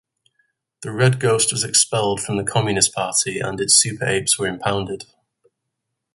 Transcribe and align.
The 0.81 0.91
Red 0.91 1.19
Ghost 1.19 1.51
was 1.51 1.63
expelled 1.63 2.21
from 2.21 2.37
the 2.37 2.43
Communist 2.43 2.91
Party 2.91 3.37
and 3.39 3.59
his 3.59 3.79
Super-Apes 3.79 4.39
were 4.39 4.47
impounded. 4.47 5.05